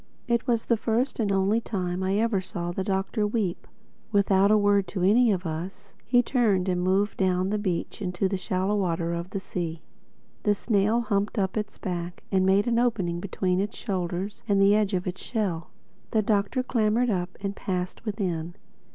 [0.27, 3.67] It was the first and only time I ever saw the Doctor weep.
[4.11, 8.27] Without a word to any of us, he turned and moved down the beach into
[8.27, 9.83] the shallow water of the sea.
[10.41, 14.73] The snail humped up its back and made an opening between its shoulders and the
[14.73, 15.69] edge of its shell.
[16.09, 18.55] The Doctor clambered up and passed within.